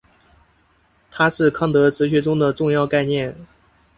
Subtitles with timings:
[1.11, 3.35] 它是康德哲学中的重要概念。